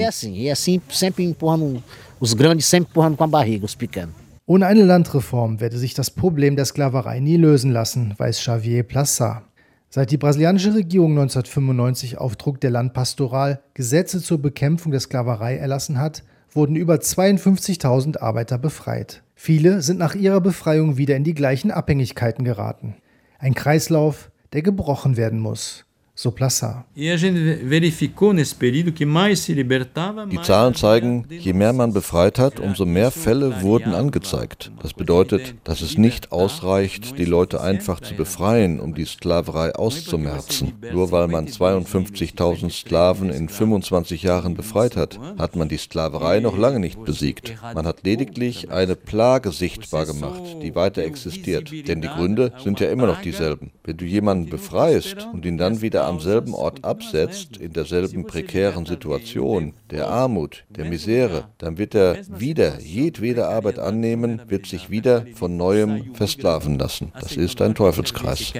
Ohne 4.46 4.66
eine 4.66 4.82
Landreform 4.82 5.60
werde 5.60 5.76
sich 5.76 5.92
das 5.92 6.10
Problem 6.10 6.56
der 6.56 6.64
Sklaverei 6.64 7.20
nie 7.20 7.36
lösen 7.36 7.70
lassen, 7.70 8.14
weiß 8.16 8.38
Xavier 8.40 8.82
Plassat. 8.82 9.42
Seit 9.90 10.10
die 10.10 10.18
brasilianische 10.18 10.74
Regierung 10.74 11.12
1995 11.12 12.18
auf 12.18 12.36
Druck 12.36 12.60
der 12.60 12.70
Landpastoral 12.70 13.62
Gesetze 13.72 14.20
zur 14.20 14.42
Bekämpfung 14.42 14.92
der 14.92 15.00
Sklaverei 15.00 15.56
erlassen 15.56 15.98
hat, 15.98 16.24
wurden 16.50 16.76
über 16.76 16.96
52.000 16.96 18.18
Arbeiter 18.18 18.58
befreit. 18.58 19.22
Viele 19.34 19.80
sind 19.80 19.98
nach 19.98 20.14
ihrer 20.14 20.40
Befreiung 20.40 20.98
wieder 20.98 21.16
in 21.16 21.24
die 21.24 21.34
gleichen 21.34 21.70
Abhängigkeiten 21.70 22.44
geraten. 22.44 22.96
Ein 23.38 23.54
Kreislauf, 23.54 24.30
der 24.52 24.62
gebrochen 24.62 25.16
werden 25.16 25.40
muss 25.40 25.87
so 26.18 26.32
Plassat. 26.32 26.84
Die 26.96 27.16
Zahlen 30.42 30.74
zeigen, 30.74 31.26
je 31.30 31.52
mehr 31.52 31.72
man 31.72 31.92
befreit 31.92 32.40
hat, 32.40 32.58
umso 32.58 32.84
mehr 32.84 33.12
Fälle 33.12 33.62
wurden 33.62 33.94
angezeigt. 33.94 34.72
Das 34.82 34.94
bedeutet, 34.94 35.54
dass 35.62 35.80
es 35.80 35.96
nicht 35.96 36.32
ausreicht, 36.32 37.16
die 37.18 37.24
Leute 37.24 37.60
einfach 37.60 38.00
zu 38.00 38.14
befreien, 38.14 38.80
um 38.80 38.96
die 38.96 39.04
Sklaverei 39.04 39.76
auszumerzen. 39.76 40.72
Nur 40.92 41.12
weil 41.12 41.28
man 41.28 41.46
52.000 41.46 42.72
Sklaven 42.72 43.30
in 43.30 43.48
25 43.48 44.24
Jahren 44.24 44.54
befreit 44.54 44.96
hat, 44.96 45.20
hat 45.38 45.54
man 45.54 45.68
die 45.68 45.78
Sklaverei 45.78 46.40
noch 46.40 46.58
lange 46.58 46.80
nicht 46.80 47.04
besiegt. 47.04 47.54
Man 47.76 47.86
hat 47.86 48.02
lediglich 48.02 48.72
eine 48.72 48.96
Plage 48.96 49.52
sichtbar 49.52 50.04
gemacht, 50.04 50.42
die 50.62 50.74
weiter 50.74 51.02
existiert. 51.02 51.70
Denn 51.86 52.00
die 52.00 52.08
Gründe 52.08 52.52
sind 52.58 52.80
ja 52.80 52.90
immer 52.90 53.06
noch 53.06 53.22
dieselben. 53.22 53.70
Wenn 53.84 53.98
du 53.98 54.04
jemanden 54.04 54.50
befreist 54.50 55.28
und 55.32 55.46
ihn 55.46 55.58
dann 55.58 55.80
wieder 55.80 56.07
am 56.08 56.20
selben 56.20 56.54
Ort 56.54 56.84
absetzt, 56.84 57.56
in 57.56 57.72
derselben 57.72 58.26
prekären 58.26 58.86
Situation, 58.86 59.74
der 59.90 60.08
Armut, 60.08 60.64
der 60.68 60.86
Misere, 60.86 61.48
dann 61.58 61.78
wird 61.78 61.94
er 61.94 62.18
wieder 62.28 62.80
jedwede 62.80 63.46
Arbeit 63.48 63.78
annehmen, 63.78 64.42
wird 64.48 64.66
sich 64.66 64.90
wieder 64.90 65.24
von 65.34 65.56
neuem 65.56 66.14
versklaven 66.14 66.78
lassen. 66.78 67.12
Das 67.20 67.36
ist 67.36 67.60
ein 67.62 67.74
Teufelskreis. 67.74 68.52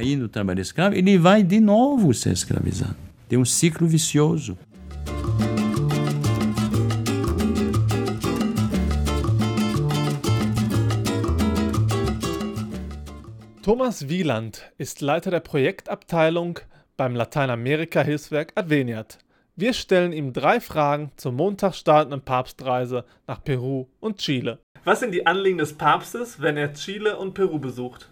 Thomas 13.69 14.09
Wieland 14.09 14.73
ist 14.78 15.02
Leiter 15.02 15.31
der 15.31 15.40
Projektabteilung 15.40 16.59
beim 16.99 17.14
Lateinamerika-Hilfswerk 17.14 18.52
Adveniat. 18.57 19.19
Wir 19.55 19.73
stellen 19.73 20.12
ihm 20.12 20.33
drei 20.33 20.61
Fragen 20.61 21.12
zur 21.17 21.33
Montag 21.33 21.75
startenden 21.75 22.21
Papstreise 22.21 23.05
nach 23.26 23.43
Peru 23.43 23.87
und 24.00 24.19
Chile. 24.19 24.59
Was 24.85 25.00
sind 25.00 25.12
die 25.12 25.25
Anliegen 25.25 25.59
des 25.59 25.75
Papstes, 25.75 26.40
wenn 26.40 26.57
er 26.57 26.75
Chile 26.75 27.17
und 27.17 27.35
Peru 27.35 27.59
besucht? 27.59 28.11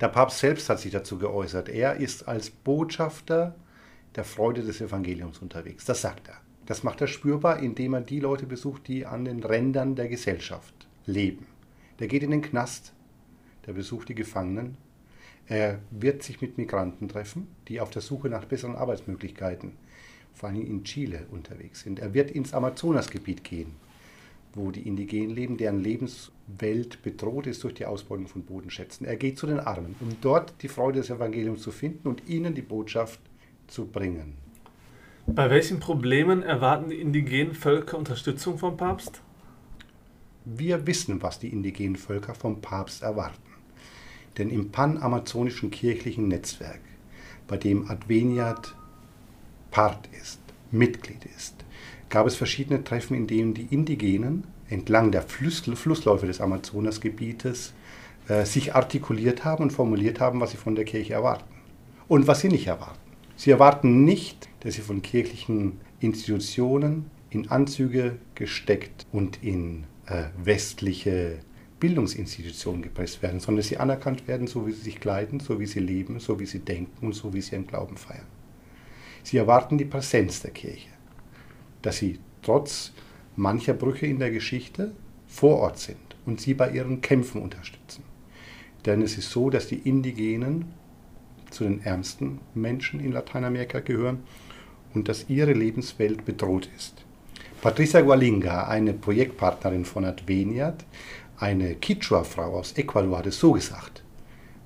Der 0.00 0.08
Papst 0.08 0.38
selbst 0.38 0.68
hat 0.70 0.80
sich 0.80 0.90
dazu 0.90 1.18
geäußert. 1.18 1.68
Er 1.68 1.96
ist 1.96 2.26
als 2.26 2.50
Botschafter 2.50 3.54
der 4.14 4.24
Freude 4.24 4.62
des 4.62 4.80
Evangeliums 4.80 5.38
unterwegs. 5.38 5.84
Das 5.84 6.00
sagt 6.00 6.28
er. 6.28 6.36
Das 6.64 6.82
macht 6.82 7.00
er 7.02 7.08
spürbar, 7.08 7.58
indem 7.60 7.94
er 7.94 8.00
die 8.00 8.20
Leute 8.20 8.46
besucht, 8.46 8.88
die 8.88 9.04
an 9.04 9.26
den 9.26 9.42
Rändern 9.42 9.96
der 9.96 10.08
Gesellschaft 10.08 10.74
leben. 11.04 11.46
Der 11.98 12.08
geht 12.08 12.22
in 12.22 12.30
den 12.30 12.42
Knast, 12.42 12.94
der 13.66 13.74
besucht 13.74 14.08
die 14.08 14.14
Gefangenen, 14.14 14.78
er 15.48 15.78
wird 15.90 16.22
sich 16.22 16.40
mit 16.42 16.58
Migranten 16.58 17.08
treffen, 17.08 17.48
die 17.68 17.80
auf 17.80 17.90
der 17.90 18.02
Suche 18.02 18.28
nach 18.28 18.44
besseren 18.44 18.76
Arbeitsmöglichkeiten, 18.76 19.72
vor 20.34 20.50
allem 20.50 20.66
in 20.66 20.84
Chile, 20.84 21.26
unterwegs 21.30 21.80
sind. 21.80 21.98
Er 21.98 22.12
wird 22.12 22.30
ins 22.30 22.52
Amazonasgebiet 22.52 23.44
gehen, 23.44 23.74
wo 24.54 24.70
die 24.70 24.86
Indigenen 24.86 25.30
leben, 25.30 25.56
deren 25.56 25.82
Lebenswelt 25.82 27.02
bedroht 27.02 27.46
ist 27.46 27.64
durch 27.64 27.74
die 27.74 27.86
Ausbeutung 27.86 28.28
von 28.28 28.42
Bodenschätzen. 28.42 29.06
Er 29.06 29.16
geht 29.16 29.38
zu 29.38 29.46
den 29.46 29.58
Armen, 29.58 29.96
um 30.00 30.16
dort 30.20 30.52
die 30.62 30.68
Freude 30.68 30.98
des 30.98 31.08
Evangeliums 31.08 31.62
zu 31.62 31.70
finden 31.70 32.08
und 32.08 32.28
ihnen 32.28 32.54
die 32.54 32.62
Botschaft 32.62 33.20
zu 33.68 33.86
bringen. 33.86 34.34
Bei 35.26 35.50
welchen 35.50 35.80
Problemen 35.80 36.42
erwarten 36.42 36.90
die 36.90 37.00
indigenen 37.00 37.54
Völker 37.54 37.96
Unterstützung 37.98 38.58
vom 38.58 38.76
Papst? 38.76 39.22
Wir 40.44 40.86
wissen, 40.86 41.22
was 41.22 41.38
die 41.38 41.48
indigenen 41.48 41.96
Völker 41.96 42.34
vom 42.34 42.60
Papst 42.60 43.02
erwarten. 43.02 43.47
Denn 44.38 44.50
im 44.50 44.70
panamazonischen 44.70 45.70
kirchlichen 45.70 46.28
Netzwerk, 46.28 46.80
bei 47.46 47.56
dem 47.56 47.90
Adveniat 47.90 48.74
Part 49.70 50.08
ist, 50.20 50.40
Mitglied 50.70 51.24
ist, 51.36 51.54
gab 52.08 52.26
es 52.26 52.36
verschiedene 52.36 52.84
Treffen, 52.84 53.14
in 53.14 53.26
denen 53.26 53.54
die 53.54 53.66
Indigenen 53.70 54.44
entlang 54.68 55.12
der 55.12 55.22
Fluss, 55.22 55.60
Flussläufe 55.60 56.26
des 56.26 56.40
Amazonasgebietes 56.40 57.74
äh, 58.28 58.44
sich 58.44 58.74
artikuliert 58.74 59.44
haben 59.44 59.64
und 59.64 59.72
formuliert 59.72 60.20
haben, 60.20 60.40
was 60.40 60.52
sie 60.52 60.56
von 60.56 60.74
der 60.74 60.84
Kirche 60.84 61.14
erwarten 61.14 61.52
und 62.06 62.26
was 62.26 62.40
sie 62.40 62.48
nicht 62.48 62.66
erwarten. 62.66 62.98
Sie 63.36 63.50
erwarten 63.50 64.04
nicht, 64.04 64.48
dass 64.60 64.74
sie 64.74 64.82
von 64.82 65.02
kirchlichen 65.02 65.80
Institutionen 66.00 67.10
in 67.30 67.50
Anzüge 67.50 68.16
gesteckt 68.34 69.06
und 69.12 69.42
in 69.42 69.84
äh, 70.06 70.24
westliche 70.42 71.38
Bildungsinstitutionen 71.80 72.82
gepresst 72.82 73.22
werden, 73.22 73.40
sondern 73.40 73.62
sie 73.62 73.76
anerkannt 73.76 74.26
werden, 74.26 74.46
so 74.46 74.66
wie 74.66 74.72
sie 74.72 74.82
sich 74.82 75.00
kleiden, 75.00 75.40
so 75.40 75.60
wie 75.60 75.66
sie 75.66 75.80
leben, 75.80 76.18
so 76.20 76.40
wie 76.40 76.46
sie 76.46 76.60
denken 76.60 77.06
und 77.06 77.12
so 77.14 77.32
wie 77.34 77.40
sie 77.40 77.54
ihren 77.54 77.66
Glauben 77.66 77.96
feiern. 77.96 78.26
Sie 79.22 79.36
erwarten 79.36 79.78
die 79.78 79.84
Präsenz 79.84 80.40
der 80.40 80.50
Kirche, 80.50 80.88
dass 81.82 81.98
sie 81.98 82.18
trotz 82.42 82.92
mancher 83.36 83.74
Brüche 83.74 84.06
in 84.06 84.18
der 84.18 84.30
Geschichte 84.30 84.92
vor 85.26 85.58
Ort 85.58 85.78
sind 85.78 85.98
und 86.26 86.40
sie 86.40 86.54
bei 86.54 86.70
ihren 86.70 87.00
Kämpfen 87.00 87.42
unterstützen. 87.42 88.02
Denn 88.86 89.02
es 89.02 89.18
ist 89.18 89.30
so, 89.30 89.50
dass 89.50 89.66
die 89.66 89.88
Indigenen 89.88 90.66
zu 91.50 91.64
den 91.64 91.82
ärmsten 91.82 92.40
Menschen 92.54 93.00
in 93.00 93.12
Lateinamerika 93.12 93.80
gehören 93.80 94.20
und 94.94 95.08
dass 95.08 95.28
ihre 95.28 95.52
Lebenswelt 95.52 96.24
bedroht 96.24 96.68
ist. 96.76 97.04
Patricia 97.60 98.00
Gualinga, 98.00 98.68
eine 98.68 98.92
Projektpartnerin 98.92 99.84
von 99.84 100.04
Adveniat, 100.04 100.84
eine 101.38 101.74
Kichwa-Frau 101.74 102.58
aus 102.58 102.72
Ecuador 102.72 103.18
hat 103.18 103.26
es 103.26 103.38
so 103.38 103.52
gesagt. 103.52 104.02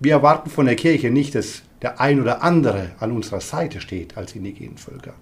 Wir 0.00 0.12
erwarten 0.12 0.50
von 0.50 0.66
der 0.66 0.76
Kirche 0.76 1.10
nicht, 1.10 1.34
dass 1.34 1.62
der 1.82 2.00
ein 2.00 2.20
oder 2.20 2.42
andere 2.42 2.92
an 2.98 3.12
unserer 3.12 3.40
Seite 3.40 3.80
steht 3.80 4.16
als 4.16 4.34
indigenen 4.34 4.78
Völker, 4.78 5.14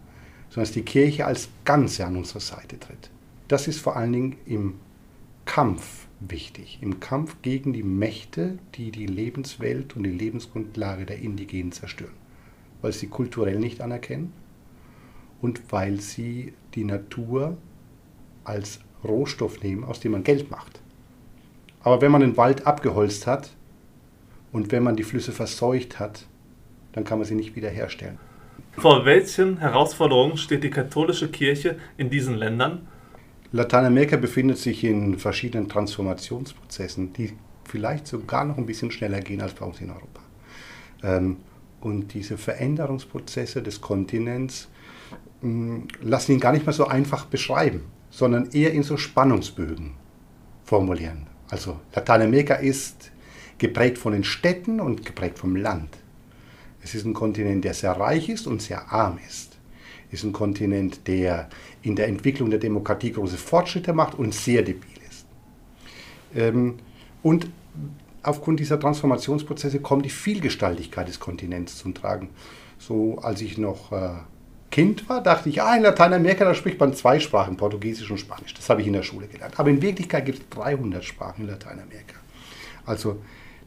sondern 0.48 0.64
dass 0.64 0.72
die 0.72 0.82
Kirche 0.82 1.26
als 1.26 1.48
Ganze 1.64 2.06
an 2.06 2.16
unserer 2.16 2.40
Seite 2.40 2.78
tritt. 2.78 3.10
Das 3.48 3.68
ist 3.68 3.80
vor 3.80 3.96
allen 3.96 4.12
Dingen 4.12 4.36
im 4.46 4.74
Kampf 5.44 6.06
wichtig, 6.20 6.78
im 6.82 7.00
Kampf 7.00 7.36
gegen 7.42 7.72
die 7.72 7.82
Mächte, 7.82 8.58
die 8.74 8.90
die 8.90 9.06
Lebenswelt 9.06 9.96
und 9.96 10.04
die 10.04 10.10
Lebensgrundlage 10.10 11.06
der 11.06 11.18
Indigenen 11.18 11.72
zerstören, 11.72 12.14
weil 12.82 12.92
sie 12.92 13.08
kulturell 13.08 13.58
nicht 13.58 13.80
anerkennen 13.80 14.32
und 15.40 15.72
weil 15.72 16.00
sie 16.00 16.52
die 16.74 16.84
Natur 16.84 17.56
als 18.44 18.80
Rohstoff 19.02 19.62
nehmen, 19.62 19.84
aus 19.84 20.00
dem 20.00 20.12
man 20.12 20.24
Geld 20.24 20.50
macht. 20.50 20.80
Aber 21.82 22.00
wenn 22.00 22.12
man 22.12 22.20
den 22.20 22.36
Wald 22.36 22.66
abgeholzt 22.66 23.26
hat 23.26 23.50
und 24.52 24.70
wenn 24.72 24.82
man 24.82 24.96
die 24.96 25.02
Flüsse 25.02 25.32
verseucht 25.32 25.98
hat, 25.98 26.26
dann 26.92 27.04
kann 27.04 27.18
man 27.18 27.26
sie 27.26 27.34
nicht 27.34 27.56
wiederherstellen. 27.56 28.18
Vor 28.72 29.04
welchen 29.04 29.58
Herausforderungen 29.58 30.36
steht 30.36 30.64
die 30.64 30.70
katholische 30.70 31.30
Kirche 31.30 31.78
in 31.96 32.10
diesen 32.10 32.34
Ländern? 32.34 32.86
Lateinamerika 33.52 34.16
befindet 34.16 34.58
sich 34.58 34.84
in 34.84 35.18
verschiedenen 35.18 35.68
Transformationsprozessen, 35.68 37.12
die 37.12 37.32
vielleicht 37.64 38.06
sogar 38.06 38.44
noch 38.44 38.58
ein 38.58 38.66
bisschen 38.66 38.90
schneller 38.90 39.20
gehen 39.20 39.40
als 39.40 39.54
bei 39.54 39.66
uns 39.66 39.80
in 39.80 39.90
Europa. 39.90 40.20
Ähm, 41.02 41.38
und 41.80 42.14
diese 42.14 42.36
Veränderungsprozesse 42.36 43.62
des 43.62 43.80
Kontinents 43.80 44.68
hm, 45.40 45.88
lassen 46.02 46.32
ihn 46.32 46.40
gar 46.40 46.52
nicht 46.52 46.66
mehr 46.66 46.72
so 46.72 46.86
einfach 46.86 47.24
beschreiben, 47.24 47.84
sondern 48.10 48.50
eher 48.50 48.72
in 48.72 48.82
so 48.82 48.96
Spannungsbögen 48.96 49.94
formulieren. 50.64 51.29
Also 51.50 51.78
Lateinamerika 51.94 52.54
ist 52.54 53.10
geprägt 53.58 53.98
von 53.98 54.12
den 54.12 54.24
Städten 54.24 54.80
und 54.80 55.04
geprägt 55.04 55.38
vom 55.38 55.56
Land. 55.56 55.98
Es 56.82 56.94
ist 56.94 57.04
ein 57.04 57.12
Kontinent, 57.12 57.64
der 57.64 57.74
sehr 57.74 57.92
reich 57.92 58.28
ist 58.28 58.46
und 58.46 58.62
sehr 58.62 58.90
arm 58.90 59.18
ist. 59.28 59.58
Es 60.08 60.20
ist 60.20 60.24
ein 60.24 60.32
Kontinent, 60.32 61.06
der 61.06 61.48
in 61.82 61.94
der 61.94 62.08
Entwicklung 62.08 62.50
der 62.50 62.58
Demokratie 62.58 63.12
große 63.12 63.36
Fortschritte 63.36 63.92
macht 63.92 64.14
und 64.14 64.34
sehr 64.34 64.62
debil 64.62 64.88
ist. 65.08 65.26
Ähm, 66.34 66.78
und 67.22 67.48
aufgrund 68.22 68.60
dieser 68.60 68.80
Transformationsprozesse 68.80 69.80
kommt 69.80 70.04
die 70.04 70.10
Vielgestaltigkeit 70.10 71.06
des 71.06 71.20
Kontinents 71.20 71.76
zum 71.76 71.94
Tragen. 71.94 72.30
So 72.78 73.18
als 73.18 73.40
ich 73.40 73.58
noch 73.58 73.92
äh, 73.92 74.10
Kind 74.70 75.08
war, 75.08 75.22
dachte 75.22 75.48
ich, 75.48 75.60
ah, 75.60 75.76
in 75.76 75.82
Lateinamerika, 75.82 76.44
da 76.44 76.54
spricht 76.54 76.78
man 76.78 76.94
zwei 76.94 77.18
Sprachen, 77.18 77.56
Portugiesisch 77.56 78.10
und 78.10 78.18
Spanisch. 78.18 78.54
Das 78.54 78.70
habe 78.70 78.80
ich 78.80 78.86
in 78.86 78.92
der 78.92 79.02
Schule 79.02 79.26
gelernt. 79.26 79.58
Aber 79.58 79.68
in 79.68 79.82
Wirklichkeit 79.82 80.26
gibt 80.26 80.38
es 80.38 80.48
300 80.50 81.04
Sprachen 81.04 81.42
in 81.42 81.48
Lateinamerika. 81.48 82.16
Also 82.86 83.20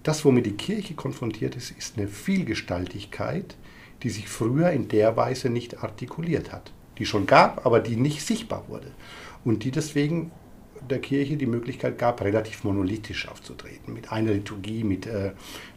das, 0.03 0.24
womit 0.24 0.45
die 0.45 0.57
Kirche 0.57 0.93
konfrontiert 0.93 1.55
ist, 1.55 1.72
ist 1.72 1.98
eine 1.98 2.07
Vielgestaltigkeit, 2.07 3.55
die 4.01 4.10
sich 4.10 4.29
früher 4.29 4.72
in 4.72 4.88
der 4.88 5.17
Weise 5.17 5.50
nicht 5.50 5.83
artikuliert 5.83 6.51
hat. 6.51 6.72
Die 6.98 7.05
schon 7.05 7.25
gab, 7.25 7.65
aber 7.65 7.79
die 7.79 7.95
nicht 7.95 8.25
sichtbar 8.25 8.65
wurde. 8.67 8.91
Und 9.43 9.63
die 9.63 9.72
deswegen 9.72 10.31
der 10.89 10.99
Kirche 10.99 11.37
die 11.37 11.45
Möglichkeit 11.45 11.97
gab, 11.97 12.21
relativ 12.21 12.63
monolithisch 12.63 13.27
aufzutreten, 13.27 13.93
mit 13.93 14.11
einer 14.11 14.31
Liturgie, 14.31 14.83
mit 14.83 15.07
äh, 15.07 15.31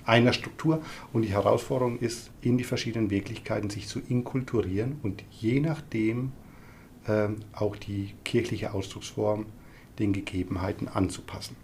einer 0.04 0.32
Struktur. 0.32 0.82
Und 1.12 1.22
die 1.22 1.32
Herausforderung 1.32 1.98
ist, 1.98 2.30
in 2.40 2.58
die 2.58 2.64
verschiedenen 2.64 3.10
Wirklichkeiten 3.10 3.70
sich 3.70 3.88
zu 3.88 4.00
inkulturieren 4.00 4.96
und 5.02 5.22
je 5.30 5.60
nachdem 5.60 6.32
äh, 7.06 7.28
auch 7.52 7.76
die 7.76 8.14
kirchliche 8.24 8.72
Ausdrucksform 8.72 9.46
den 9.98 10.12
Gegebenheiten 10.12 10.88
anzupassen. 10.88 11.56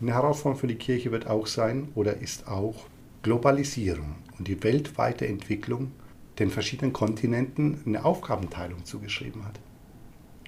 Eine 0.00 0.14
Herausforderung 0.14 0.60
für 0.60 0.68
die 0.68 0.76
Kirche 0.76 1.10
wird 1.10 1.26
auch 1.26 1.46
sein 1.46 1.88
oder 1.94 2.18
ist 2.18 2.46
auch 2.46 2.86
Globalisierung 3.22 4.14
und 4.38 4.46
die 4.46 4.62
weltweite 4.62 5.26
Entwicklung 5.26 5.90
den 6.38 6.50
verschiedenen 6.50 6.92
Kontinenten 6.92 7.80
eine 7.84 8.04
Aufgabenteilung 8.04 8.84
zugeschrieben 8.84 9.44
hat. 9.44 9.58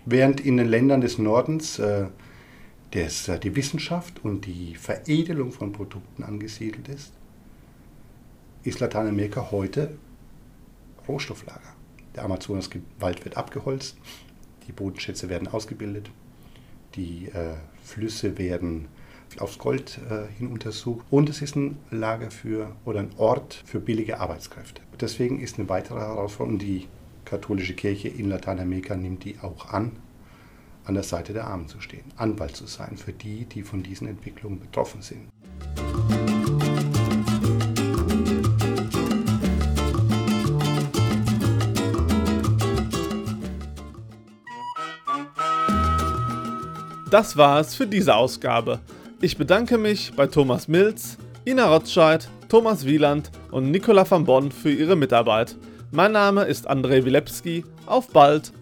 Während 0.06 0.40
in 0.40 0.56
den 0.56 0.68
Ländern 0.68 1.00
des 1.00 1.18
Nordens 1.18 1.78
äh, 1.78 2.06
des, 2.94 3.28
äh, 3.28 3.38
die 3.38 3.54
Wissenschaft 3.56 4.24
und 4.24 4.46
die 4.46 4.74
Veredelung 4.74 5.52
von 5.52 5.72
Produkten 5.72 6.22
angesiedelt 6.22 6.88
ist, 6.88 7.12
ist 8.62 8.80
Lateinamerika 8.80 9.50
heute 9.50 9.96
Rohstofflager. 11.08 11.74
Der 12.14 12.24
Amazonaswald 12.24 13.24
wird 13.24 13.36
abgeholzt, 13.36 13.96
die 14.66 14.72
Bodenschätze 14.72 15.28
werden 15.28 15.48
ausgebildet, 15.48 16.10
die 16.94 17.26
äh, 17.26 17.54
Flüsse 17.84 18.36
werden 18.38 18.88
aufs 19.38 19.58
Gold 19.58 20.00
äh, 20.10 20.26
hin 20.36 20.48
untersucht. 20.48 21.06
Und 21.08 21.28
es 21.28 21.40
ist 21.40 21.54
ein 21.54 21.78
Lager 21.90 22.32
für 22.32 22.74
oder 22.84 23.00
ein 23.00 23.12
Ort 23.16 23.62
für 23.64 23.78
billige 23.78 24.18
Arbeitskräfte. 24.18 24.82
Deswegen 25.00 25.40
ist 25.40 25.58
eine 25.58 25.68
weitere 25.68 26.00
Herausforderung, 26.00 26.58
die 26.58 26.88
katholische 27.24 27.74
Kirche 27.74 28.08
in 28.08 28.28
Lateinamerika 28.28 28.96
nimmt 28.96 29.24
die 29.24 29.38
auch 29.40 29.68
an, 29.68 29.92
an 30.84 30.94
der 30.94 31.02
Seite 31.02 31.32
der 31.32 31.46
Armen 31.46 31.68
zu 31.68 31.80
stehen, 31.80 32.04
Anwalt 32.16 32.56
zu 32.56 32.66
sein 32.66 32.96
für 32.96 33.12
die, 33.12 33.44
die 33.44 33.62
von 33.62 33.82
diesen 33.82 34.08
Entwicklungen 34.08 34.60
betroffen 34.60 35.02
sind. 35.02 35.28
Das 47.10 47.36
war 47.36 47.58
es 47.58 47.74
für 47.74 47.88
diese 47.88 48.14
Ausgabe. 48.14 48.78
Ich 49.20 49.36
bedanke 49.36 49.78
mich 49.78 50.12
bei 50.14 50.28
Thomas 50.28 50.68
Milz, 50.68 51.18
Ina 51.44 51.66
Rotscheid, 51.66 52.28
Thomas 52.48 52.86
Wieland 52.86 53.32
und 53.50 53.72
Nicola 53.72 54.08
van 54.08 54.24
Bonn 54.24 54.52
für 54.52 54.70
ihre 54.70 54.94
Mitarbeit. 54.94 55.56
Mein 55.92 56.12
Name 56.12 56.44
ist 56.44 56.68
Andrei 56.68 57.04
Wilepski. 57.04 57.64
Auf 57.86 58.10
bald! 58.10 58.52